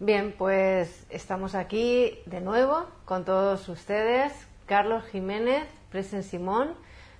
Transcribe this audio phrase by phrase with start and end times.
[0.00, 4.32] Bien, pues estamos aquí de nuevo con todos ustedes,
[4.66, 6.74] Carlos Jiménez, Presen Simón.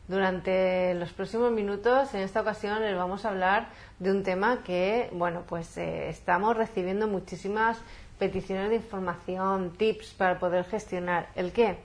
[0.09, 3.69] Durante los próximos minutos, en esta ocasión, les vamos a hablar
[4.01, 7.79] de un tema que, bueno, pues eh, estamos recibiendo muchísimas
[8.19, 11.29] peticiones de información, tips para poder gestionar.
[11.37, 11.79] ¿El qué?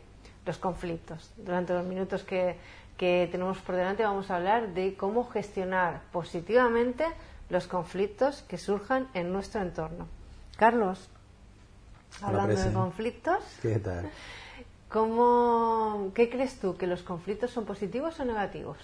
[0.44, 1.32] Los conflictos.
[1.38, 2.58] Durante los minutos que,
[2.98, 7.06] que tenemos por delante vamos a hablar de cómo gestionar positivamente
[7.50, 10.19] los conflictos que surjan en nuestro entorno.
[10.60, 11.00] Carlos,
[12.22, 14.10] hablando de conflictos, ¿qué tal?
[14.90, 16.76] ¿cómo, ¿qué crees tú?
[16.76, 18.76] ¿Que los conflictos son positivos o negativos?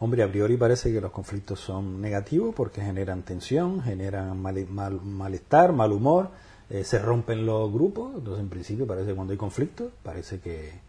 [0.00, 5.92] Hombre, a priori parece que los conflictos son negativos porque generan tensión, generan malestar, mal
[5.92, 6.30] humor,
[6.70, 8.14] eh, se rompen los grupos.
[8.16, 10.80] Entonces, en principio, parece que cuando hay conflictos, parece que,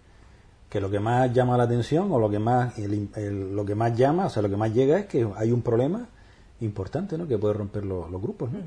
[0.69, 4.27] que lo que más llama la atención o lo que más lo que más llama,
[4.27, 6.07] o sea, lo que más llega es que hay un problema
[6.61, 7.27] importante, ¿no?
[7.27, 8.59] Que puede romper los, grupos, ¿no?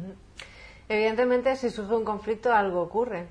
[0.91, 3.29] Evidentemente, si surge un conflicto, algo ocurre.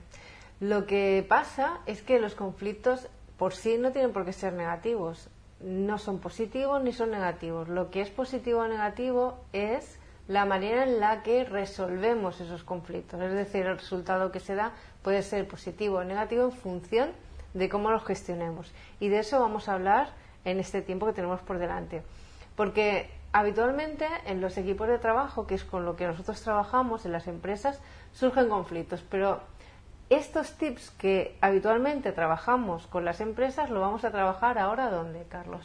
[0.62, 5.28] Lo que pasa es que los conflictos por sí no tienen por qué ser negativos.
[5.60, 7.68] No son positivos ni son negativos.
[7.68, 13.20] Lo que es positivo o negativo es la manera en la que resolvemos esos conflictos.
[13.20, 17.10] Es decir, el resultado que se da puede ser positivo o negativo en función
[17.54, 18.72] de cómo los gestionemos.
[19.02, 20.14] Y de eso vamos a hablar
[20.46, 22.04] en este tiempo que tenemos por delante.
[22.56, 27.12] Porque habitualmente en los equipos de trabajo, que es con lo que nosotros trabajamos en
[27.12, 27.80] las empresas,
[28.14, 29.42] surgen conflictos, pero
[30.10, 35.62] estos tips que habitualmente trabajamos con las empresas, lo vamos a trabajar ahora dónde, Carlos?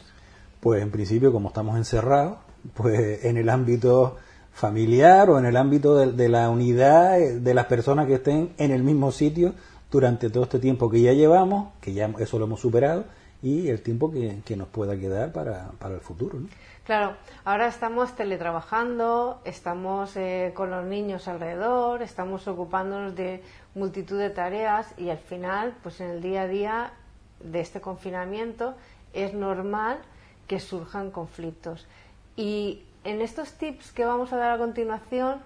[0.59, 2.37] Pues en principio, como estamos encerrados,
[2.73, 4.17] pues en el ámbito
[4.53, 8.83] familiar o en el ámbito de, la unidad de las personas que estén en el
[8.83, 9.53] mismo sitio
[9.91, 13.05] durante todo este tiempo que ya llevamos, que ya eso lo hemos superado,
[13.41, 16.39] y el tiempo que, nos pueda quedar para, para el futuro.
[16.39, 16.47] ¿no?
[16.85, 17.15] Claro,
[17.45, 23.41] ahora estamos teletrabajando, estamos eh, con los niños alrededor, estamos ocupándonos de
[23.73, 26.93] multitud de tareas y al final, pues en el día a día
[27.39, 28.75] de este confinamiento
[29.13, 29.97] es normal
[30.45, 31.87] que surjan conflictos.
[32.35, 35.41] Y en estos tips que vamos a dar a continuación,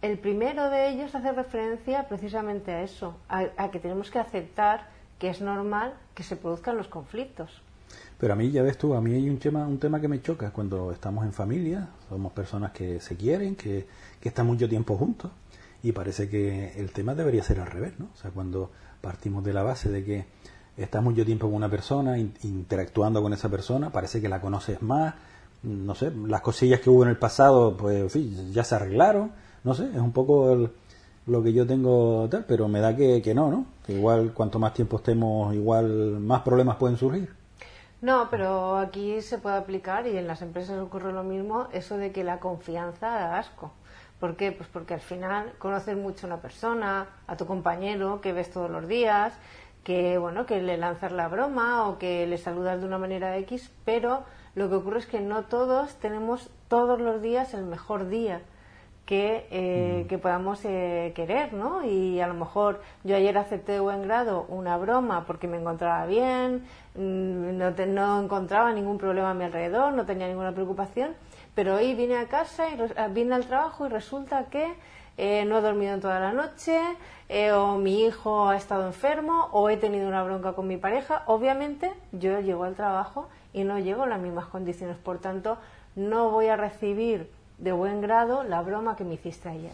[0.00, 4.88] el primero de ellos hace referencia precisamente a eso, a que tenemos que aceptar
[5.20, 7.62] que es normal que se produzcan los conflictos.
[8.18, 10.22] Pero a mí, ya ves tú, a mí hay un tema, un tema que me
[10.22, 13.86] choca cuando estamos en familia, somos personas que se quieren, que,
[14.20, 15.30] que están mucho tiempo juntos,
[15.82, 18.08] y parece que el tema debería ser al revés, ¿no?
[18.14, 18.70] O sea, cuando
[19.00, 20.26] partimos de la base de que
[20.76, 25.14] estás mucho tiempo con una persona, interactuando con esa persona, parece que la conoces más,
[25.62, 29.32] no sé, las cosillas que hubo en el pasado, pues, en ya se arreglaron,
[29.64, 30.70] no sé, es un poco
[31.26, 33.66] lo que yo tengo tal, pero me da que, que no, ¿no?
[33.86, 37.41] Que igual cuanto más tiempo estemos, igual más problemas pueden surgir.
[38.02, 42.10] No, pero aquí se puede aplicar y en las empresas ocurre lo mismo, eso de
[42.10, 43.70] que la confianza da asco.
[44.18, 44.50] ¿Por qué?
[44.50, 48.68] Pues porque al final conoces mucho a una persona, a tu compañero que ves todos
[48.70, 49.32] los días,
[49.84, 53.70] que bueno, que le lanzas la broma o que le saludas de una manera X,
[53.84, 54.24] pero
[54.56, 58.42] lo que ocurre es que no todos tenemos todos los días el mejor día
[59.06, 61.84] que, eh, que podamos eh, querer, ¿no?
[61.84, 66.06] Y a lo mejor yo ayer acepté de buen grado una broma porque me encontraba
[66.06, 66.64] bien,
[66.94, 71.14] mm, no, no encontraba ningún problema a mi alrededor, no tenía ninguna preocupación,
[71.54, 72.76] pero hoy vine a casa y
[73.12, 74.72] vine al trabajo y resulta que
[75.18, 76.80] eh, no he dormido en toda la noche,
[77.54, 81.22] o mi hijo ha estado enfermo, o he tenido una bronca con mi pareja.
[81.26, 85.58] Obviamente yo llego al trabajo y no llego en las mismas condiciones, por tanto
[85.96, 89.72] no voy a recibir de buen grado la broma que me hiciste ayer.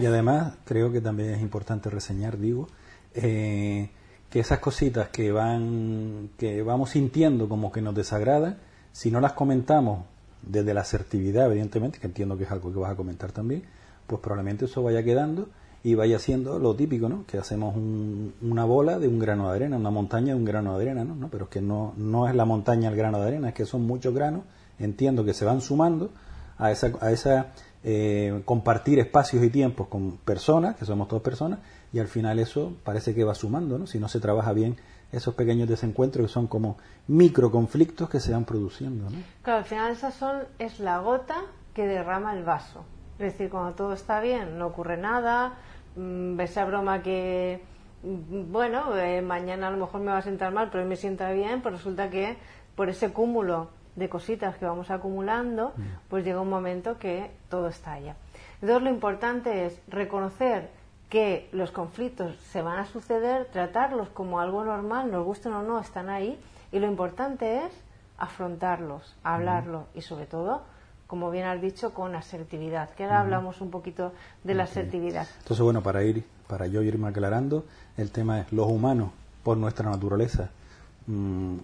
[0.00, 2.68] y además creo que también es importante reseñar, digo,
[3.14, 3.90] eh,
[4.30, 8.58] que esas cositas que van que vamos sintiendo como que nos desagradan,
[8.92, 10.04] si no las comentamos
[10.42, 13.64] desde la asertividad, evidentemente, que entiendo que es algo que vas a comentar también,
[14.06, 15.48] pues probablemente eso vaya quedando
[15.82, 17.24] y vaya siendo lo típico, ¿no?
[17.26, 20.84] Que hacemos una bola de un grano de arena, una montaña de un grano de
[20.84, 21.28] arena, ¿no?
[21.28, 23.82] Pero es que no, no es la montaña el grano de arena, es que son
[23.86, 24.42] muchos granos,
[24.78, 26.10] entiendo que se van sumando
[26.58, 27.52] a esa, a esa
[27.82, 31.58] eh, compartir espacios y tiempos con personas, que somos todas personas,
[31.92, 33.86] y al final eso parece que va sumando, ¿no?
[33.86, 34.76] Si no se trabaja bien
[35.12, 39.18] esos pequeños desencuentros que son como micro conflictos que se van produciendo, ¿no?
[39.42, 41.42] Claro, al final esas son, es la gota
[41.74, 42.84] que derrama el vaso.
[43.18, 45.54] Es decir, cuando todo está bien, no ocurre nada,
[45.94, 47.62] mm, esa broma que,
[48.02, 50.96] mm, bueno, eh, mañana a lo mejor me va a sentar mal, pero hoy me
[50.96, 52.36] sienta bien, pues resulta que
[52.74, 55.82] por ese cúmulo de cositas que vamos acumulando, mm.
[56.08, 58.16] pues llega un momento que todo estalla.
[58.60, 60.70] Entonces lo importante es reconocer
[61.08, 65.78] que los conflictos se van a suceder, tratarlos como algo normal, nos gusten o no,
[65.78, 66.38] están ahí,
[66.72, 67.72] y lo importante es
[68.18, 70.62] afrontarlos, hablarlo y sobre todo,
[71.06, 74.12] como bien has dicho, con asertividad, que ahora hablamos un poquito
[74.42, 75.28] de la asertividad.
[75.38, 77.64] Entonces, bueno, para ir, para yo irme aclarando,
[77.96, 79.10] el tema es los humanos,
[79.44, 80.63] por nuestra naturaleza, mm,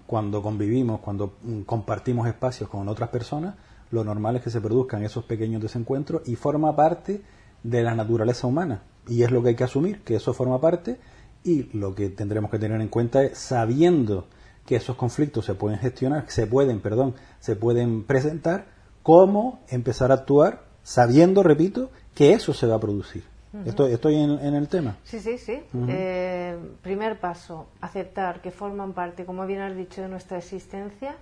[0.07, 3.55] cuando convivimos, cuando mm, compartimos espacios con otras personas,
[3.91, 7.23] lo normal es que se produzcan esos pequeños desencuentros y forma parte
[7.63, 8.83] de la naturaleza humana.
[9.09, 10.99] Y es lo que hay que asumir, que eso forma parte
[11.43, 14.27] y lo que tendremos que tener en cuenta es sabiendo
[14.67, 18.67] que esos conflictos se pueden gestionar, se pueden, perdón, se pueden presentar,
[19.03, 23.25] cómo empezar a actuar sabiendo, repito, que eso se va a producir.
[23.65, 24.97] Estoy, estoy en, el tema.
[25.05, 25.63] Sí, sí, sí.
[25.89, 31.17] Eh, primer paso, aceptar que forman parte, como bien has dicho, de nuestra existencia,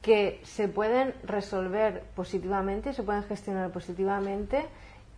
[0.00, 4.66] que se pueden resolver positivamente, se pueden gestionar positivamente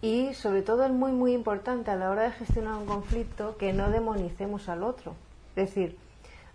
[0.03, 3.73] y sobre todo es muy muy importante a la hora de gestionar un conflicto que
[3.73, 5.15] no demonicemos al otro.
[5.57, 5.97] Es decir,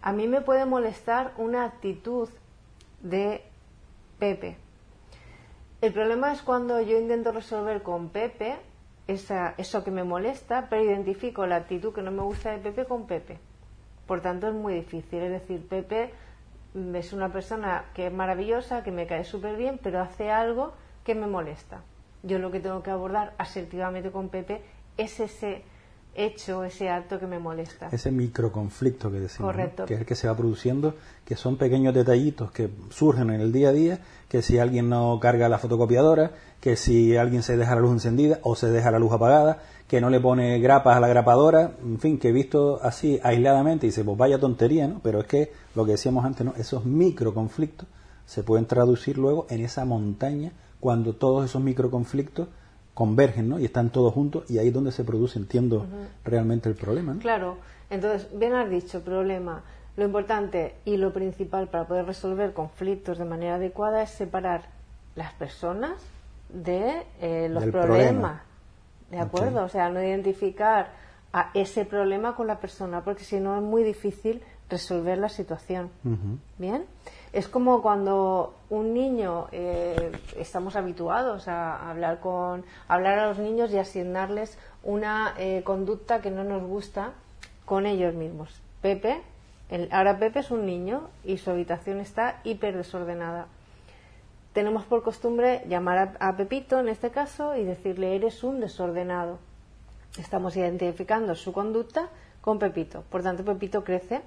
[0.01, 2.29] a mí me puede molestar una actitud
[3.01, 3.41] de
[4.19, 4.57] Pepe.
[5.81, 8.57] El problema es cuando yo intento resolver con Pepe
[9.09, 12.85] esa, eso que me molesta, pero identifico la actitud que no me gusta de Pepe
[12.85, 13.39] con Pepe.
[14.06, 15.19] Por tanto, es muy difícil.
[15.19, 16.11] Es decir, Pepe
[16.94, 20.73] es una persona que es maravillosa, que me cae súper bien, pero hace algo
[21.03, 21.81] que me molesta.
[22.21, 24.61] Yo lo que tengo que abordar asertivamente con Pepe
[24.97, 25.63] es ese
[26.15, 27.89] hecho, ese acto que me molesta.
[27.91, 29.56] Ese microconflicto que decimos,
[29.88, 30.95] que es el que se va produciendo,
[31.25, 35.19] que son pequeños detallitos que surgen en el día a día, que si alguien no
[35.19, 39.00] carga la fotocopiadora, que si alguien se deja la luz encendida o se deja la
[39.00, 42.79] luz apagada, que no le pone grapas a la grapadora, en fin, que he visto
[42.83, 45.00] así aisladamente y dice, pues vaya tontería, ¿no?
[45.01, 46.53] Pero es que lo que decíamos antes, ¿no?
[46.57, 47.88] Esos microconflictos
[48.25, 52.47] se pueden traducir luego en esa montaña cuando todos esos microconflictos
[53.00, 53.60] convergen, ¿no?
[53.60, 55.86] Y están todos juntos y ahí es donde se produce, entiendo,
[56.25, 57.56] realmente el problema, Claro.
[57.90, 59.63] Entonces, bien has dicho, problema.
[59.96, 64.63] Lo importante y lo principal para poder resolver conflictos de manera adecuada es separar
[65.16, 65.94] las personas
[66.50, 68.42] de eh, los problemas.
[69.10, 69.63] ¿De acuerdo?
[69.63, 70.90] O sea, no identificar
[71.31, 75.89] a ese problema con la persona, porque si no es muy difícil resolver la situación.
[76.57, 76.86] ¿Bien?
[77.33, 83.71] Es como cuando un niño eh, estamos habituados a hablar con hablar a los niños
[83.71, 87.13] y asignarles una eh, conducta que no nos gusta
[87.66, 88.62] con ellos mismos.
[88.81, 89.21] Pepe,
[89.92, 93.48] ahora Pepe es un niño y su habitación está hiper desordenada.
[94.54, 99.38] Tenemos por costumbre llamar a Pepito en este caso y decirle eres un desordenado.
[100.18, 102.10] Estamos identificando su conducta
[102.42, 103.04] con Pepito.
[103.12, 104.22] Por tanto, Pepito crece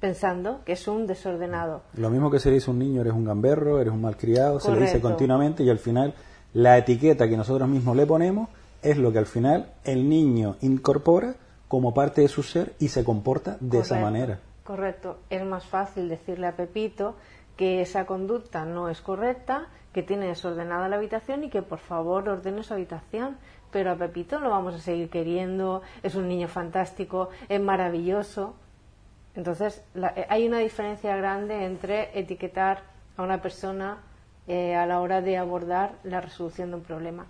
[0.00, 1.82] pensando que es un desordenado.
[1.94, 4.80] Lo mismo que se dice un niño, eres un gamberro, eres un malcriado, se le
[4.80, 6.14] dice continuamente y al final
[6.52, 8.48] la etiqueta que nosotros mismos le ponemos
[8.82, 11.34] es lo que al final el niño incorpora
[11.68, 14.38] como parte de su ser y se comporta de esa manera.
[14.64, 15.18] Correcto.
[15.30, 17.16] Es más fácil decirle a Pepito
[17.56, 22.28] que esa conducta no es correcta, que tiene desordenada la habitación y que por favor
[22.28, 23.36] ordene su habitación.
[23.72, 28.54] Pero a Pepito lo vamos a seguir queriendo, es un niño fantástico, es maravilloso.
[29.36, 32.82] Entonces, eh, hay una diferencia grande entre etiquetar
[33.16, 33.98] a una persona
[34.48, 37.26] eh, a la hora de abordar la resolución de un problema.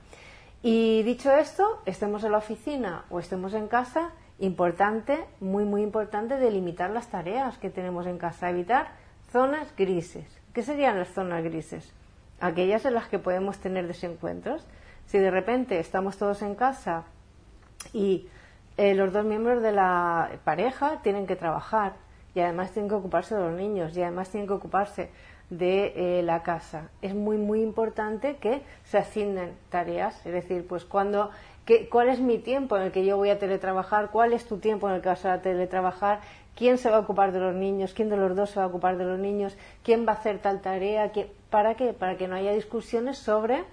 [0.63, 6.37] Y dicho esto, estemos en la oficina o estemos en casa, importante, muy, muy importante,
[6.37, 8.89] delimitar las tareas que tenemos en casa, evitar
[9.31, 10.27] zonas grises.
[10.53, 11.93] ¿Qué serían las zonas grises?
[12.41, 14.67] Aquellas en las que podemos tener desencuentros.
[15.07, 17.05] Si de repente estamos todos en casa
[17.93, 18.29] y
[18.77, 21.95] eh, los dos miembros de la pareja tienen que trabajar
[22.35, 25.11] y además tienen que ocuparse de los niños y además tienen que ocuparse
[25.49, 26.91] de eh, la casa.
[27.01, 31.31] Es muy, muy importante que se asignen tareas, es decir, pues cuando,
[31.91, 34.89] cuál es mi tiempo en el que yo voy a teletrabajar, cuál es tu tiempo
[34.89, 36.21] en el que vas a teletrabajar,
[36.55, 38.69] quién se va a ocupar de los niños, quién de los dos se va a
[38.69, 41.13] ocupar de los niños, quién va a hacer tal tarea,
[41.49, 41.93] ¿para qué?
[41.93, 43.65] Para que no haya discusiones sobre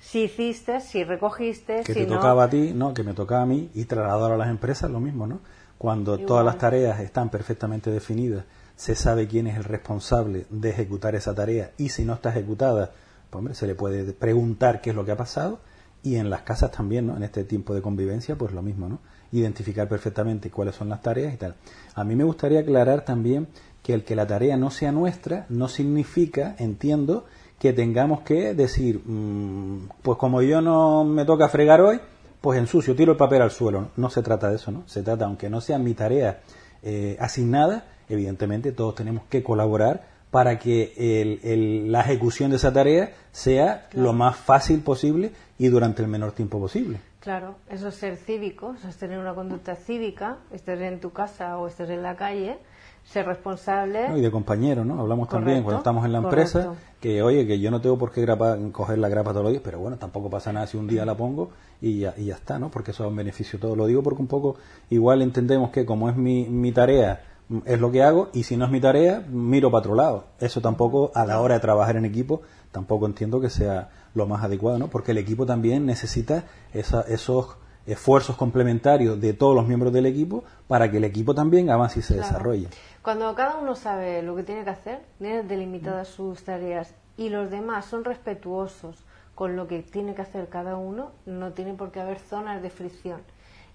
[0.00, 3.70] si hiciste, si recogiste, que te tocaba a ti, no, que me tocaba a mí
[3.74, 5.40] y trasladar a las empresas lo mismo, ¿no?
[5.78, 8.44] Cuando todas las tareas están perfectamente definidas,
[8.76, 12.92] se sabe quién es el responsable de ejecutar esa tarea y si no está ejecutada,
[13.30, 15.60] pues hombre, se le puede preguntar qué es lo que ha pasado
[16.02, 17.16] y en las casas también, ¿no?
[17.16, 18.98] En este tiempo de convivencia, pues lo mismo, ¿no?
[19.32, 21.56] Identificar perfectamente cuáles son las tareas y tal.
[21.94, 23.48] A mí me gustaría aclarar también
[23.82, 27.26] que el que la tarea no sea nuestra no significa, entiendo,
[27.64, 31.98] que tengamos que decir, mm, pues como yo no me toca fregar hoy,
[32.42, 33.88] pues ensucio, tiro el papel al suelo.
[33.96, 34.86] No se trata de eso, ¿no?
[34.86, 36.42] Se trata, aunque no sea mi tarea
[36.82, 41.40] eh, asignada, evidentemente todos tenemos que colaborar para que
[41.88, 46.60] la ejecución de esa tarea sea lo más fácil posible y durante el menor tiempo
[46.60, 47.00] posible.
[47.20, 51.56] Claro, eso es ser cívico, eso es tener una conducta cívica, estés en tu casa
[51.56, 52.58] o estés en la calle,
[53.04, 54.08] ser responsable.
[54.16, 55.00] y de compañero, ¿no?
[55.00, 58.26] Hablamos también cuando estamos en la empresa, que oye, que yo no tengo por qué
[58.72, 61.16] coger la grapa todos los días, pero bueno, tampoco pasa nada si un día la
[61.16, 62.70] pongo y ya, y ya está, ¿no?
[62.70, 63.76] Porque eso es un beneficio todo.
[63.76, 64.56] Lo digo porque un poco
[64.90, 67.20] igual entendemos que como es mi, mi tarea,
[67.66, 70.24] es lo que hago, y si no es mi tarea, miro para otro lado.
[70.40, 72.40] Eso tampoco, a la hora de trabajar en equipo,
[72.72, 74.88] tampoco entiendo que sea lo más adecuado, ¿no?
[74.88, 80.44] Porque el equipo también necesita esa, esos esfuerzos complementarios de todos los miembros del equipo
[80.66, 82.68] para que el equipo también avance y se desarrolle.
[83.02, 87.50] Cuando cada uno sabe lo que tiene que hacer, tiene delimitadas sus tareas y los
[87.50, 92.00] demás son respetuosos con lo que tiene que hacer cada uno, no tiene por qué
[92.00, 93.20] haber zonas de fricción.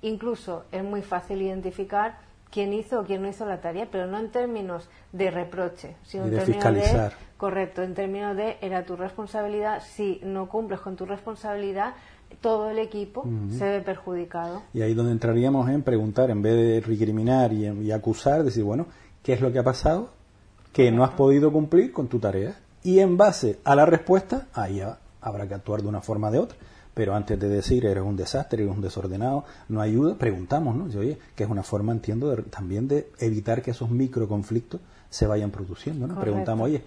[0.02, 2.18] Incluso es muy fácil identificar
[2.50, 6.26] quién hizo o quién no hizo la tarea, pero no en términos de reproche, sino
[6.26, 11.06] en términos de correcto, en términos de era tu responsabilidad, si no cumples con tu
[11.06, 11.94] responsabilidad,
[12.42, 13.26] todo el equipo
[13.58, 14.62] se ve perjudicado.
[14.74, 18.88] Y ahí donde entraríamos en preguntar, en vez de recriminar y, y acusar, decir, bueno,
[19.24, 20.10] ¿qué es lo que ha pasado?
[20.72, 22.56] Que no has podido cumplir con tu tarea.
[22.84, 24.82] Y en base a la respuesta, ahí
[25.22, 26.58] habrá que actuar de una forma o de otra.
[26.94, 30.86] Pero antes de decir eres un desastre, eres un desordenado, no ayuda, preguntamos, ¿no?
[31.00, 36.08] oye, que es una forma, entiendo, también de evitar que esos microconflictos se vayan produciendo,
[36.08, 36.20] ¿no?
[36.20, 36.84] Preguntamos, oye,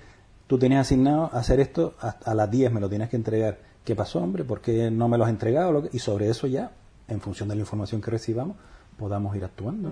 [0.46, 3.58] tú tenías asignado hacer esto a, las 10, me lo tienes que entregar.
[3.84, 4.44] ¿Qué pasó, hombre?
[4.44, 5.88] ¿Por qué no me lo has entregado?
[5.92, 6.70] Y sobre eso ya,
[7.08, 8.56] en función de la información que recibamos,
[8.96, 9.90] podamos ir actuando.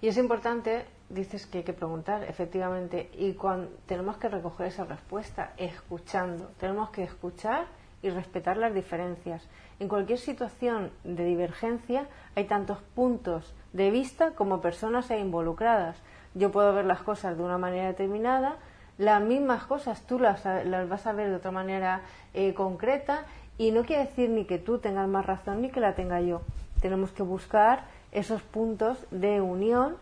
[0.00, 4.84] Y es importante, dices que hay que preguntar, efectivamente, y cuando tenemos que recoger esa
[4.84, 6.52] respuesta escuchando.
[6.60, 7.66] Tenemos que escuchar
[8.02, 9.42] y respetar las diferencias.
[9.80, 12.06] En cualquier situación de divergencia
[12.36, 15.96] hay tantos puntos de vista como personas e involucradas.
[16.34, 18.58] Yo puedo ver las cosas de una manera determinada,
[18.98, 22.02] las mismas cosas tú las, vas a ver de otra manera
[22.34, 23.24] eh, concreta
[23.56, 26.42] y no quiere decir ni que tú tengas más razón ni que la tenga yo.
[26.80, 29.96] Tenemos que buscar esos puntos de unión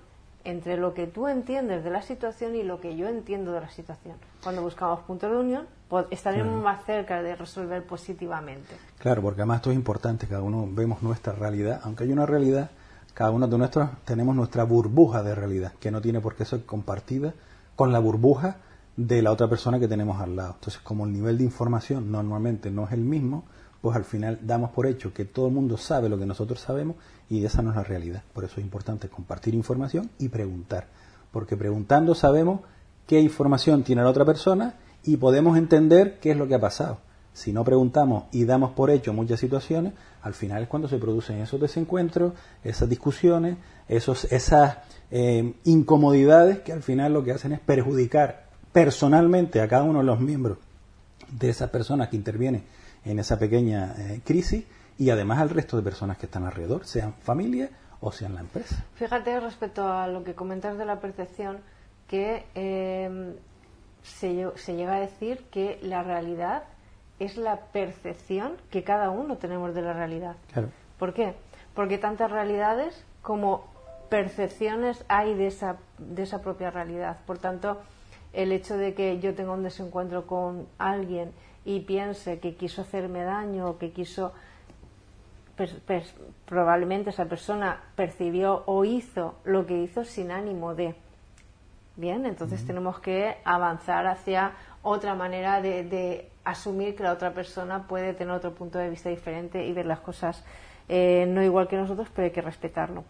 [0.45, 3.69] entre lo que tú entiendes de la situación y lo que yo entiendo de la
[3.69, 4.17] situación.
[4.43, 8.77] Cuando buscamos puntos de unión, pues, estaremos más cerca de resolver positivamente.
[8.99, 12.71] Claro, porque además esto es importante, cada uno vemos nuestra realidad, aunque hay una realidad,
[13.13, 16.65] cada uno de nosotros tenemos nuestra burbuja de realidad, que no tiene por qué ser
[16.65, 17.35] compartida
[17.75, 18.59] con la burbuja
[18.97, 20.55] de la otra persona que tenemos al lado.
[20.55, 23.45] Entonces, como el nivel de información normalmente no es el mismo,
[23.81, 26.97] pues al final damos por hecho que todo el mundo sabe lo que nosotros sabemos
[27.29, 28.23] y esa no es la realidad.
[28.33, 30.87] Por eso es importante compartir información y preguntar,
[31.31, 32.61] porque preguntando sabemos
[33.07, 34.75] qué información tiene la otra persona
[35.05, 36.99] y podemos entender qué es lo que ha pasado.
[37.33, 41.39] Si no preguntamos y damos por hecho muchas situaciones, al final es cuando se producen
[41.41, 42.33] esos desencuentros,
[42.65, 44.79] esas discusiones, esos, esas
[45.11, 48.46] eh, incomodidades que al final lo que hacen es perjudicar
[48.77, 50.59] personalmente a cada uno de los miembros
[51.31, 52.63] de esas personas que intervienen
[53.07, 54.67] en esa pequeña eh, crisis
[54.99, 58.85] y además al resto de personas que están alrededor, sean familia o sean la empresa.
[58.97, 61.61] Fíjate respecto a lo que comentas de la percepción,
[62.07, 63.39] que eh,
[64.03, 66.65] se, se llega a decir que la realidad
[67.19, 70.37] es la percepción que cada uno tenemos de la realidad.
[70.53, 70.69] Claro.
[70.99, 71.35] ¿Por qué?
[71.75, 73.65] Porque tantas realidades como
[74.11, 77.17] percepciones hay de esa, de esa propia realidad.
[77.25, 77.81] Por tanto,
[78.37, 81.33] el hecho de que yo tenga un desencuentro con alguien
[81.65, 84.33] y piense que quiso hacerme daño o que quiso
[86.45, 90.95] probablemente esa persona percibió o hizo lo que hizo sin ánimo de.
[91.97, 94.53] Bien entonces tenemos que avanzar hacia
[94.83, 99.67] otra manera de, asumir que la otra persona puede tener otro punto de vista diferente
[99.67, 100.45] y ver las cosas
[100.89, 103.03] eh, no igual que nosotros pero hay que respetarlo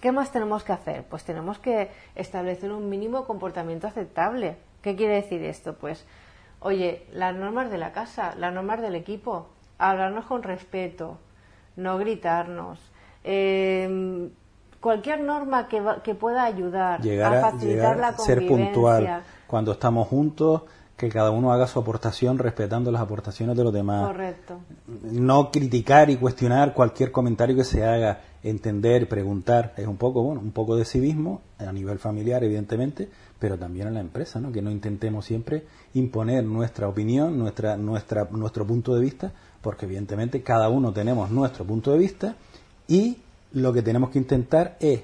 [0.00, 1.04] ¿Qué más tenemos que hacer?
[1.04, 4.56] Pues tenemos que establecer un mínimo comportamiento aceptable.
[4.82, 5.74] ¿Qué quiere decir esto?
[5.74, 6.04] Pues
[6.60, 9.46] Oye, las normas de la casa, las normas del equipo,
[9.78, 11.18] hablarnos con respeto,
[11.76, 12.80] no gritarnos.
[13.22, 14.30] Em,
[14.80, 18.24] cualquier norma que, que pueda ayudar a, facilitar la convivencia.
[18.24, 20.62] Ser puntual cuando estamos juntos,
[20.98, 24.08] que cada uno haga su aportación respetando las aportaciones de los demás.
[24.08, 24.58] Correcto.
[25.04, 30.40] No criticar y cuestionar cualquier comentario que se haga, entender, preguntar, es un poco, bueno,
[30.40, 34.50] un poco de civismo a nivel familiar, evidentemente, pero también en la empresa, ¿no?
[34.50, 35.64] que no intentemos siempre
[35.94, 41.64] imponer nuestra opinión, nuestra, nuestra, nuestro punto de vista, porque evidentemente cada uno tenemos nuestro
[41.64, 42.34] punto de vista
[42.88, 43.18] y
[43.52, 45.02] lo que tenemos que intentar es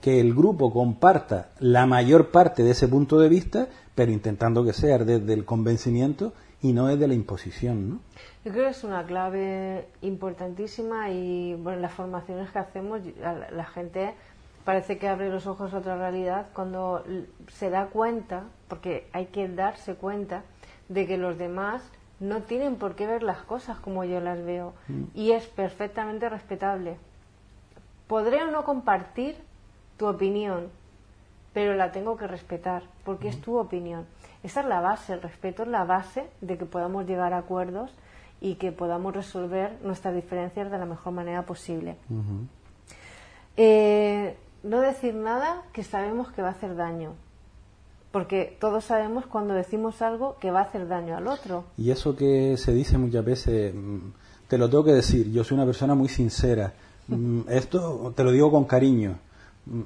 [0.00, 4.72] que el grupo comparta la mayor parte de ese punto de vista, pero intentando que
[4.72, 6.32] sea desde el convencimiento
[6.62, 8.00] y no desde la imposición, ¿no?
[8.44, 13.64] Yo creo que es una clave importantísima y bueno, en las formaciones que hacemos la
[13.64, 14.14] gente
[14.64, 17.04] parece que abre los ojos a otra realidad cuando
[17.48, 20.44] se da cuenta, porque hay que darse cuenta
[20.88, 21.82] de que los demás
[22.20, 25.02] no tienen por qué ver las cosas como yo las veo mm.
[25.14, 26.96] y es perfectamente respetable.
[28.06, 29.36] Podré o no compartir
[29.96, 30.68] tu opinión,
[31.52, 34.06] pero la tengo que respetar porque es tu opinión.
[34.42, 37.92] Esa es la base, el respeto es la base de que podamos llegar a acuerdos
[38.40, 41.96] y que podamos resolver nuestras diferencias de la mejor manera posible.
[43.56, 47.14] eh, no decir nada que sabemos que va a hacer daño.
[48.10, 51.64] Porque todos sabemos cuando decimos algo que va a hacer daño al otro.
[51.78, 53.98] Y eso que se dice muchas veces, mm,
[54.48, 56.72] te lo tengo que decir, yo soy una persona muy sincera.
[57.08, 59.18] Mm, esto te lo digo con cariño.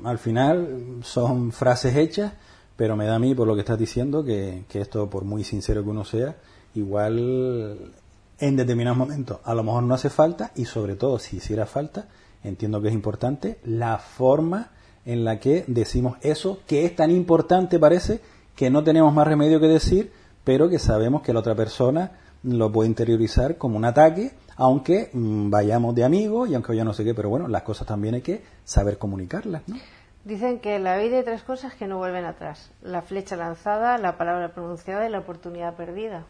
[0.04, 2.32] Al final son frases hechas,
[2.76, 5.44] pero me da a mí, por lo que estás diciendo, que, que esto, por muy
[5.44, 6.36] sincero que uno sea,
[6.74, 7.92] igual
[8.38, 12.08] en determinados momentos a lo mejor no hace falta y sobre todo si hiciera falta,
[12.44, 14.70] entiendo que es importante la forma
[15.04, 18.20] en la que decimos eso, que es tan importante parece
[18.54, 20.12] que no tenemos más remedio que decir,
[20.44, 25.50] pero que sabemos que la otra persona lo puede interiorizar como un ataque, aunque mm,
[25.50, 28.22] vayamos de amigos y aunque ya no sé qué, pero bueno, las cosas también hay
[28.22, 29.76] que saber comunicarlas, ¿no?
[30.24, 32.72] Dicen que en la vida hay tres cosas que no vuelven atrás.
[32.82, 36.24] La flecha lanzada, la palabra pronunciada y la oportunidad perdida.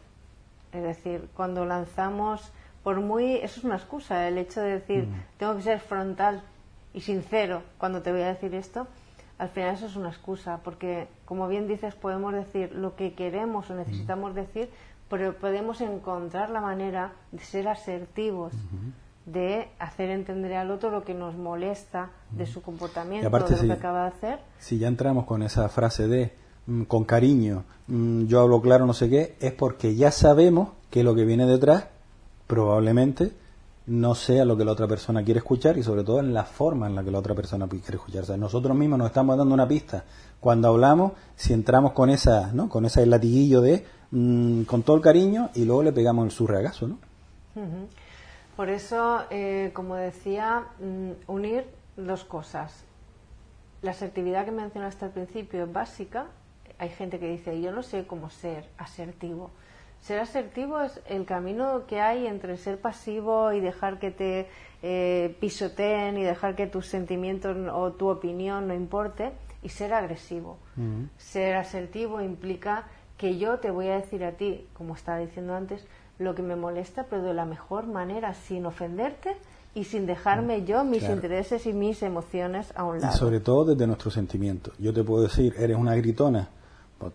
[0.71, 2.51] Es decir, cuando lanzamos
[2.83, 5.23] por muy, eso es una excusa, el hecho de decir, mm.
[5.37, 6.43] tengo que ser frontal
[6.93, 8.87] y sincero cuando te voy a decir esto,
[9.37, 13.69] al final eso es una excusa, porque como bien dices, podemos decir lo que queremos
[13.69, 14.69] o necesitamos decir,
[15.09, 18.53] pero podemos encontrar la manera de ser asertivos,
[19.25, 23.71] de hacer entender al otro lo que nos molesta de su comportamiento, de lo que
[23.71, 24.39] acaba de hacer.
[24.59, 26.33] Si ya entramos con esa frase de
[26.65, 31.03] mm, con cariño, mm, yo hablo claro, no sé qué, es porque ya sabemos que
[31.03, 31.87] lo que viene detrás
[32.47, 33.31] probablemente
[33.87, 36.87] no sea lo que la otra persona quiere escuchar y sobre todo en la forma
[36.87, 38.23] en la que la otra persona quiere escuchar.
[38.23, 40.03] O sea, nosotros mismos nos estamos dando una pista
[40.41, 42.67] cuando hablamos, si entramos con esa, ¿no?
[42.67, 46.87] Con ese latiguillo de mm, con todo el cariño y luego le pegamos el surreagazo,
[46.87, 46.97] ¿no?
[48.55, 51.65] Por eso, eh, como decía, mm, unir
[51.95, 52.83] dos cosas.
[53.81, 56.27] La asertividad que mencionaste al principio es básica.
[56.79, 59.51] Hay gente que dice, yo no sé cómo ser asertivo
[60.01, 64.47] ser asertivo es el camino que hay entre ser pasivo y dejar que te
[64.83, 69.31] eh, pisoteen y dejar que tus sentimientos o tu opinión no importe
[69.63, 70.57] y ser agresivo.
[71.17, 72.85] Ser asertivo implica
[73.17, 75.85] que yo te voy a decir a ti, como estaba diciendo antes,
[76.19, 79.35] lo que me molesta, pero de la mejor manera, sin ofenderte
[79.75, 83.13] y sin dejarme yo mis intereses y mis emociones a un lado.
[83.13, 84.73] Y sobre todo desde nuestros sentimientos.
[84.79, 86.49] Yo te puedo decir, eres una gritona,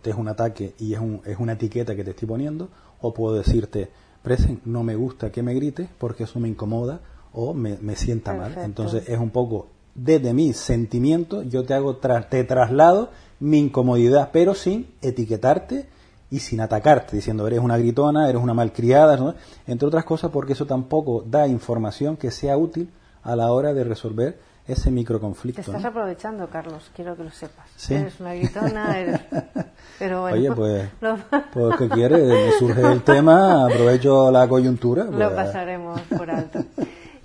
[0.01, 2.69] te es un ataque y es, un, es una etiqueta que te estoy poniendo,
[3.01, 3.89] o puedo decirte,
[4.23, 7.01] Presen, no me gusta que me grites porque eso me incomoda
[7.33, 8.55] o me, sienta mal.
[8.59, 13.09] Entonces es un poco desde mi sentimiento, yo te hago, te traslado
[13.43, 15.89] mi incomodidad, pero sin etiquetarte
[16.31, 19.35] y sin atacarte, diciendo eres una gritona, eres una malcriada,
[19.67, 22.89] entre otras cosas porque eso tampoco da información que sea útil
[23.21, 25.61] a la hora de resolver ese microconflicto.
[25.61, 27.67] Te estás aprovechando, Carlos, quiero que lo sepas.
[27.91, 29.19] Eres una gritona, eres...
[29.99, 30.89] Pero bueno, Oye, pues,
[31.53, 32.23] pues ¿qué quieres?
[32.25, 35.03] Me surge el tema, aprovecho la coyuntura.
[35.03, 35.29] Lo pues.
[35.31, 36.59] pasaremos por alto.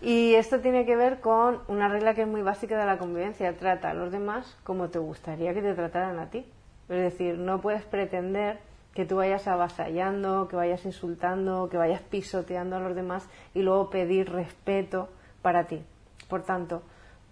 [0.08, 3.54] Y esto tiene que ver con una regla que es muy básica de la convivencia.
[3.58, 6.46] Trata a los demás como te gustaría que te trataran a ti.
[6.88, 8.58] Es decir, no puedes pretender
[8.94, 13.90] que tú vayas avasallando, que vayas insultando, que vayas pisoteando a los demás y luego
[13.90, 15.10] pedir respeto
[15.42, 15.84] para ti.
[16.26, 16.80] Por tanto,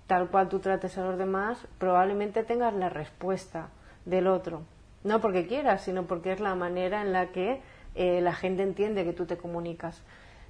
[0.07, 3.71] tal cual tú trates a los demás, probablemente tengas la respuesta
[4.05, 4.65] del otro.
[5.03, 7.63] No porque quieras, sino porque es la manera en la que
[7.95, 10.03] eh, la gente entiende que tú te comunicas.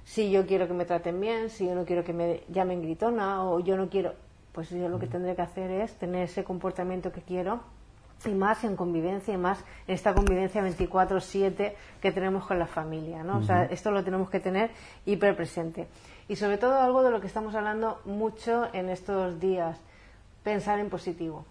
[0.07, 3.43] Si yo quiero que me traten bien, si yo no quiero que me llamen gritona
[3.43, 4.13] o yo no quiero,
[4.53, 7.59] pues yo lo que tendré que hacer es tener ese comportamiento que quiero
[8.23, 13.21] y más en convivencia y más en esta convivencia 24/7 que tenemos con la familia,
[13.21, 13.39] ¿no?
[13.39, 14.71] O sea, esto lo tenemos que tener
[15.05, 15.89] hiper presente
[16.29, 19.77] y sobre todo algo de lo que estamos hablando mucho en estos días,
[20.41, 21.43] pensar en positivo.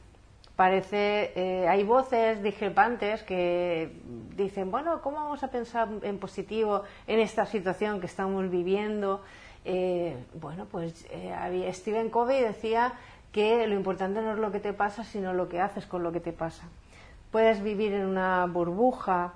[0.57, 3.93] Parece, eh, hay voces discrepantes que
[4.37, 9.21] dicen, bueno, ¿cómo vamos a pensar en positivo en esta situación que estamos viviendo?
[9.67, 12.95] Eh, bueno, pues eh, Stephen Covey decía
[13.33, 16.11] que lo importante no es lo que te pasa, sino lo que haces con lo
[16.11, 16.67] que te pasa.
[17.31, 19.35] Puedes vivir en una burbuja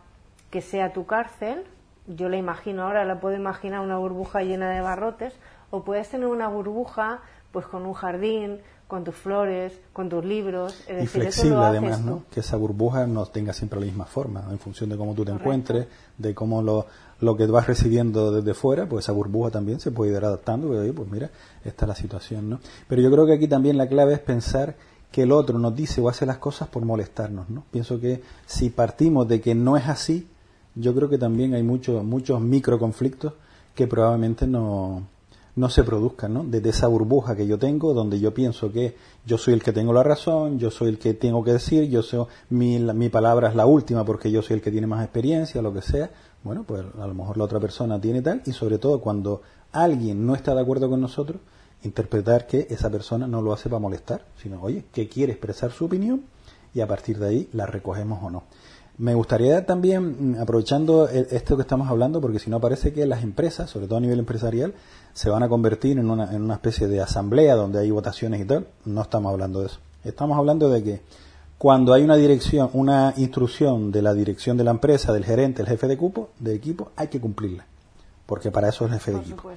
[0.50, 1.66] que sea tu cárcel,
[2.06, 5.38] yo la imagino ahora, la puedo imaginar una burbuja llena de barrotes,
[5.70, 7.20] o puedes tener una burbuja
[7.52, 10.74] pues con un jardín, con tus flores, con tus libros.
[11.00, 12.24] y flexible además, ¿no?
[12.28, 15.30] Que esa burbuja no tenga siempre la misma forma, en función de cómo tú te
[15.30, 15.86] encuentres,
[16.18, 16.86] de cómo lo,
[17.20, 21.08] lo que vas recibiendo desde fuera, pues esa burbuja también se puede ir adaptando, pues
[21.08, 21.30] mira,
[21.64, 22.60] esta es la situación, ¿no?
[22.88, 24.74] Pero yo creo que aquí también la clave es pensar
[25.12, 27.64] que el otro nos dice o hace las cosas por molestarnos, ¿no?
[27.70, 30.28] Pienso que si partimos de que no es así,
[30.74, 33.34] yo creo que también hay muchos muchos microconflictos
[33.74, 35.06] que probablemente no,
[35.60, 36.44] no se produzcan, ¿no?
[36.44, 38.96] Desde esa burbuja que yo tengo, donde yo pienso que
[39.26, 42.02] yo soy el que tengo la razón, yo soy el que tengo que decir, yo
[42.02, 45.60] soy, mi, mi palabra es la última porque yo soy el que tiene más experiencia,
[45.60, 46.10] lo que sea.
[46.42, 49.42] Bueno, pues a lo mejor la otra persona tiene tal, y sobre todo cuando
[49.72, 51.40] alguien no está de acuerdo con nosotros,
[51.82, 55.84] interpretar que esa persona no lo hace para molestar, sino, oye, que quiere expresar su
[55.84, 56.22] opinión
[56.74, 58.44] y a partir de ahí la recogemos o no.
[59.00, 63.06] Me gustaría también, mm, aprovechando e, esto que estamos hablando, porque si no parece que
[63.06, 64.74] las empresas, sobre todo a nivel empresarial,
[65.14, 68.44] se van a convertir en una, en una especie de asamblea donde hay votaciones y
[68.44, 68.66] tal.
[68.84, 69.78] No estamos hablando de eso.
[70.04, 71.00] Estamos hablando de que
[71.56, 75.68] cuando hay una dirección, una instrucción de la dirección de la empresa, del gerente, el
[75.68, 77.64] jefe de equipo, de equipo, hay que cumplirla.
[78.26, 79.50] Porque para eso es el jefe de equipo.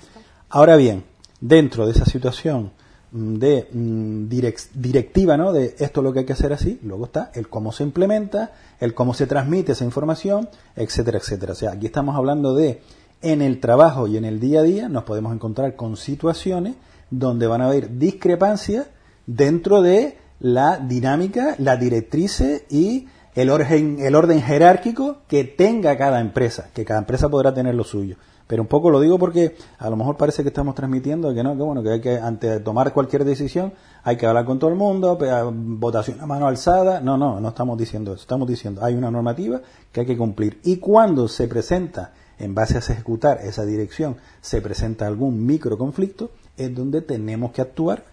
[0.48, 1.04] Ahora bien,
[1.42, 2.72] dentro de esa situación
[3.13, 5.54] de mm, directiva, ¿no?
[5.54, 8.52] De esto es lo que hay que hacer así, luego está el cómo se implementa,
[8.80, 11.54] el cómo se transmite esa información, etcétera, etcétera.
[11.54, 12.82] O sea, aquí estamos hablando de
[13.21, 16.76] en el trabajo y en el día a día nos podemos encontrar con situaciones
[17.12, 18.88] donde van a haber discrepancias
[19.28, 26.69] dentro de la dinámica, la directrices y el el orden jerárquico que tenga cada empresa,
[26.73, 28.17] que cada empresa podrá tener lo suyo.
[28.48, 31.56] Pero un poco lo digo porque a lo mejor parece que estamos transmitiendo que no,
[31.56, 34.70] que bueno, que hay que, antes de tomar cualquier decisión, hay que hablar con todo
[34.70, 35.18] el mundo,
[35.54, 37.00] votación a mano alzada.
[37.00, 38.22] No, no, no estamos diciendo eso.
[38.22, 40.60] Estamos diciendo, hay una normativa que hay que cumplir.
[40.64, 46.32] Y cuando se presenta, en base a ejecutar esa dirección, se presenta algún micro conflicto,
[46.58, 48.12] es donde tenemos que actuar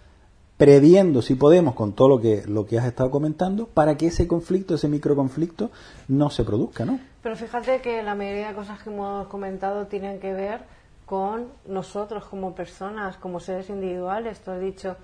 [0.60, 4.28] previendo si podemos con todo lo que lo que has estado comentando para que ese
[4.28, 5.70] conflicto, ese microconflicto
[6.08, 7.00] no se produzca, ¿no?
[7.22, 10.60] Pero fíjate que la mayoría de cosas que hemos comentado tienen que ver
[11.06, 14.38] con nosotros como personas, como seres individuales.
[14.40, 14.96] Tú has dicho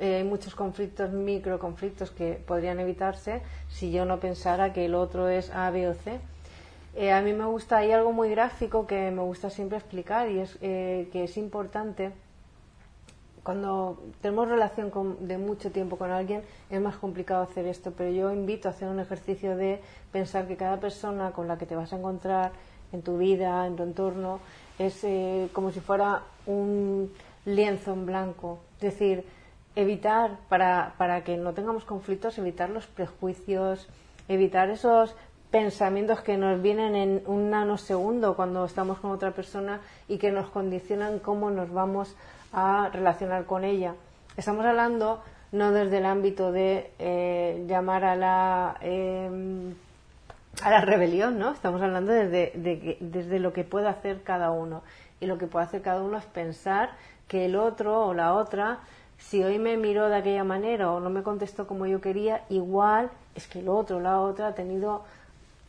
[0.00, 5.28] eh, hay muchos conflictos, microconflictos que podrían evitarse si yo no pensara que el otro
[5.28, 6.18] es A, B o C.
[6.96, 10.40] Eh, a mí me gusta, hay algo muy gráfico que me gusta siempre explicar y
[10.40, 12.10] es eh, que es importante
[13.42, 18.32] cuando tenemos relación de mucho tiempo con alguien es más complicado hacer esto, pero yo
[18.32, 19.80] invito a hacer un ejercicio de
[20.12, 22.52] pensar que cada persona con la que te vas a encontrar
[22.92, 24.40] en tu vida, en tu entorno,
[24.78, 27.12] es eh, como si fuera un
[27.44, 28.60] lienzo en blanco.
[28.76, 29.24] Es decir,
[29.76, 33.88] evitar, para, para que no tengamos conflictos, evitar los prejuicios,
[34.28, 35.14] evitar esos
[35.50, 40.50] pensamientos que nos vienen en un nanosegundo cuando estamos con otra persona y que nos
[40.50, 42.14] condicionan cómo nos vamos
[42.52, 43.94] a relacionar con ella.
[44.36, 49.74] Estamos hablando no desde el ámbito de eh, llamar a la em,
[50.62, 51.52] a la rebelión, ¿no?
[51.52, 54.82] Estamos hablando desde, desde lo que puede hacer cada uno.
[55.20, 56.90] Y lo que puede hacer cada uno es pensar
[57.28, 58.80] que el otro o la otra,
[59.18, 63.10] si hoy me miró de aquella manera o no me contestó como yo quería, igual
[63.34, 65.04] es que el otro o la otra ha tenido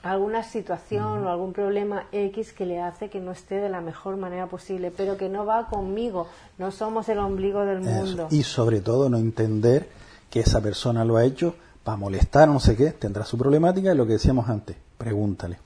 [0.02, 4.18] alguna situación o algún problema X que le hace que no esté de la mejor
[4.18, 8.28] manera posible, pero que no va conmigo, no somos el ombligo del mundo.
[8.32, 9.90] Y sobre todo no entender
[10.30, 13.98] que esa persona lo ha hecho para molestar, no sé qué, tendrá su problemática y
[13.98, 15.60] lo que decíamos antes, pregúntale.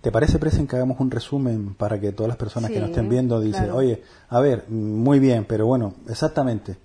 [0.00, 3.08] ¿Te parece, Presen, que hagamos un resumen para que todas las personas que nos estén
[3.08, 6.76] viendo dicen, oye, a ver, muy bien, pero bueno, exactamente,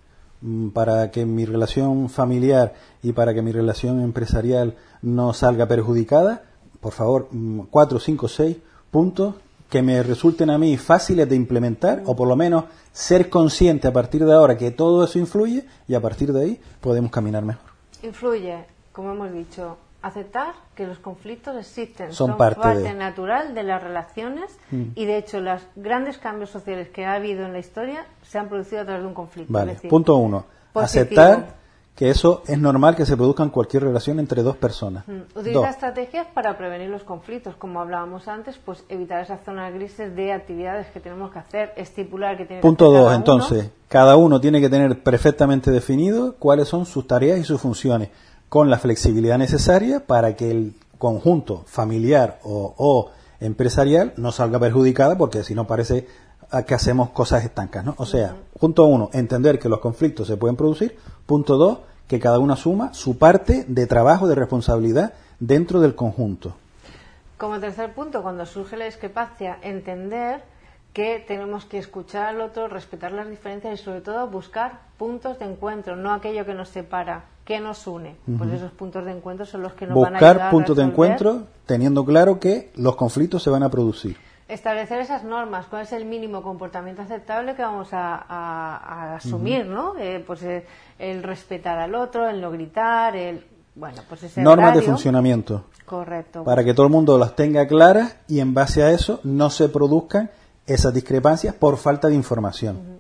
[0.42, 6.44] mm, para que mi relación familiar y para que mi relación empresarial no salga perjudicada,
[6.82, 8.58] por favor, mm, cuatro, cinco, seis
[8.90, 9.36] puntos
[9.70, 13.94] que me resulten a mí fáciles de implementar o por lo menos ser consciente a
[13.94, 17.64] partir de ahora que todo eso influye y a partir de ahí podemos caminar mejor.
[18.04, 24.52] Influye, como hemos dicho, aceptar que los conflictos existen, son, parte, natural de las relaciones
[24.72, 24.84] mm.
[24.96, 28.50] y de hecho los grandes cambios sociales que ha habido en la historia se han
[28.50, 29.54] producido a través de un conflicto.
[29.54, 31.61] Vale, punto uno, aceptar
[31.96, 35.08] que eso es normal que se produzca en cualquier relación entre dos personas.
[35.08, 35.38] Mm.
[35.38, 40.32] Utiliza estrategias para prevenir los conflictos, como hablábamos antes, pues evitar esas zonas grises de
[40.32, 44.70] actividades que tenemos que hacer, estipular que tiene Punto dos, entonces, cada uno tiene que
[44.70, 48.10] tener perfectamente definido cuáles son sus tareas y sus funciones,
[48.50, 55.44] con la flexibilidad necesaria para que el conjunto familiar o, empresarial no salga perjudicada, porque
[55.44, 56.06] si no parece
[56.68, 57.96] que hacemos cosas estancas, ¿no?
[57.98, 60.98] O sea, punto uno, entender que los conflictos se pueden producir.
[61.32, 61.78] Punto dos,
[62.10, 66.56] que cada uno asuma su parte de trabajo, de responsabilidad dentro del conjunto.
[67.38, 70.44] Como tercer punto, cuando surge la discrepancia, entender
[70.92, 75.46] que tenemos que escuchar al otro, respetar las diferencias y sobre todo buscar puntos de
[75.46, 78.18] encuentro, no aquello que nos separa, que nos une.
[78.38, 80.84] Pues esos puntos de encuentro son los que nos van a ayudar Buscar puntos de
[80.84, 84.18] encuentro teniendo claro que los conflictos se van a producir.
[84.52, 89.98] Establecer esas normas, cuál es el mínimo comportamiento aceptable que vamos a, asumir, ¿no?
[89.98, 90.66] Eh, pues eh,
[91.00, 95.66] el respetar al otro, el no gritar, el bueno, pues ese Normas de funcionamiento.
[95.86, 96.44] Correcto.
[96.44, 99.70] Para que todo el mundo las tenga claras y en base a eso no se
[99.70, 100.30] produzcan
[100.66, 103.00] esas discrepancias por falta de información.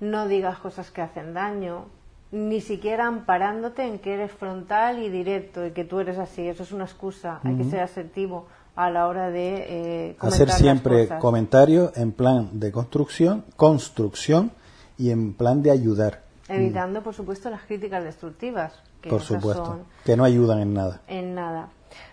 [0.00, 1.86] No digas cosas que hacen daño,
[2.32, 6.48] ni siquiera amparándote en que eres frontal y directo y que tú eres así.
[6.48, 7.40] Eso es una excusa.
[7.44, 8.46] Hay que ser asertivo
[8.84, 14.52] a la hora de eh, hacer siempre comentarios en plan de construcción, construcción
[14.98, 16.22] y en plan de ayudar.
[16.48, 18.72] Evitando, por supuesto, las críticas destructivas.
[19.08, 21.00] por supuesto, que no ayudan en nada.
[21.06, 21.68] En nada.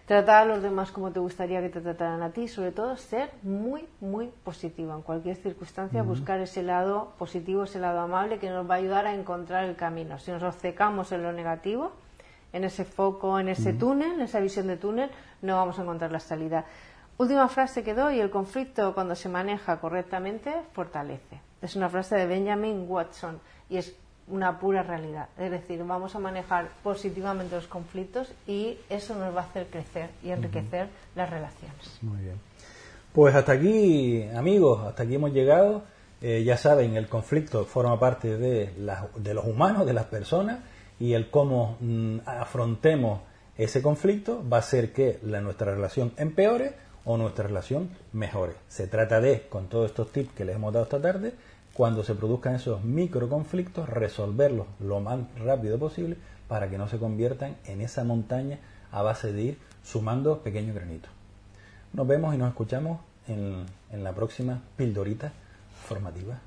[0.06, 3.30] Tratar a los demás como te gustaría que te trataran a ti, sobre todo ser
[3.44, 8.70] muy, muy positivo en cualquier circunstancia, buscar ese lado positivo, ese lado amable que nos
[8.70, 10.18] va a ayudar a encontrar el camino.
[10.18, 11.92] Si nos obcecamos en lo negativo,
[12.58, 15.10] en ese foco, en ese túnel, en esa visión de túnel,
[15.42, 16.66] no vamos a encontrar la salida.
[17.18, 21.42] Última frase que doy, el conflicto cuando se maneja correctamente fortalece.
[21.62, 23.40] Es una frase de Benjamin Watson
[23.70, 23.96] y es
[24.28, 25.30] una pura realidad.
[25.38, 30.10] Es decir, vamos a manejar positivamente los conflictos y eso nos va a hacer crecer
[30.24, 31.98] y enriquecer las relaciones.
[32.02, 32.40] Muy bien.
[33.14, 35.84] Pues hasta aquí, amigos, hasta aquí hemos llegado.
[36.22, 38.74] Eh, ya saben, el conflicto forma parte de,
[39.16, 40.60] de, los humanos, de las personas,
[41.00, 43.22] y el cómo mm, afrontemos
[43.58, 46.74] ese conflicto va a hacer que la, nuestra relación empeore
[47.06, 48.54] o nuestra relación mejore.
[48.68, 51.34] Se trata de, con todos estos tips que les hemos dado esta tarde,
[51.74, 57.56] cuando se produzcan esos microconflictos, resolverlos lo más rápido posible para que no se conviertan
[57.66, 58.60] en esa montaña
[58.92, 61.12] a base de ir sumando pequeños granitos.
[61.94, 63.66] Nos vemos y nos escuchamos en
[64.04, 65.34] la próxima pildorita
[65.88, 66.40] formativa